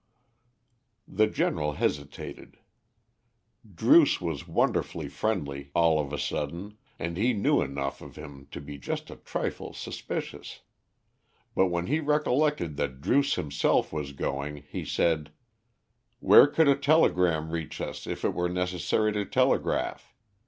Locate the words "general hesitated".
1.27-2.57